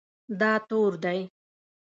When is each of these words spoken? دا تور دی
دا 0.39 0.51
تور 0.67 0.91
دی 1.03 1.19